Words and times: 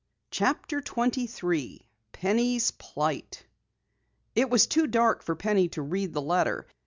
CHAPTER 0.31 0.81
23 0.81 1.83
PENNY'S 2.11 2.71
PLIGHT 2.71 3.45
It 4.33 4.49
was 4.49 4.65
too 4.65 4.87
dark 4.87 5.21
for 5.21 5.35
Penny 5.35 5.67
to 5.77 5.83
read 5.83 6.13
the 6.13 6.21
letter. 6.23 6.65